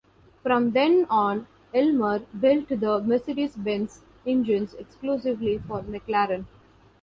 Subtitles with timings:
[0.41, 1.45] From then on
[1.75, 6.47] Ilmor built the Mercedes-Benz engines exclusively for McLaren.